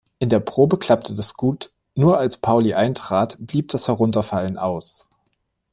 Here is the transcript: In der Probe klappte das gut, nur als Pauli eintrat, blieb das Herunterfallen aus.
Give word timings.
In 0.17 0.29
der 0.29 0.39
Probe 0.39 0.79
klappte 0.79 1.13
das 1.13 1.35
gut, 1.35 1.71
nur 1.93 2.17
als 2.17 2.37
Pauli 2.37 2.73
eintrat, 2.73 3.37
blieb 3.39 3.67
das 3.67 3.87
Herunterfallen 3.87 4.57
aus. 4.57 5.07